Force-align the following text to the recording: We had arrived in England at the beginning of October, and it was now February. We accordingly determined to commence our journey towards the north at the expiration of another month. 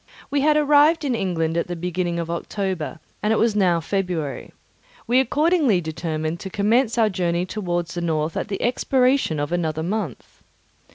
We 0.31 0.41
had 0.41 0.57
arrived 0.57 1.05
in 1.05 1.13
England 1.13 1.57
at 1.57 1.67
the 1.67 1.75
beginning 1.75 2.17
of 2.17 2.31
October, 2.31 2.99
and 3.21 3.31
it 3.31 3.37
was 3.37 3.55
now 3.55 3.79
February. 3.79 4.51
We 5.05 5.19
accordingly 5.19 5.79
determined 5.79 6.39
to 6.39 6.49
commence 6.49 6.97
our 6.97 7.07
journey 7.07 7.45
towards 7.45 7.93
the 7.93 8.01
north 8.01 8.35
at 8.35 8.47
the 8.47 8.63
expiration 8.63 9.39
of 9.39 9.51
another 9.51 9.83
month. 9.83 10.41